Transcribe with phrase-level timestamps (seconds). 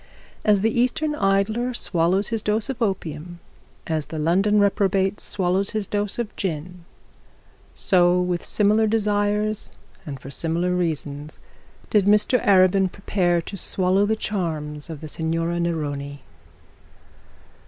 [0.43, 3.39] As the Easter idler swallows his dose of opium,
[3.85, 6.85] as the London reprobate swallows his dose of gin,
[7.75, 9.53] so with similar desire
[10.07, 11.37] and for similar reasons
[11.91, 16.21] did Mr Arabin prepare to swallow the charms of the Signora Neroni.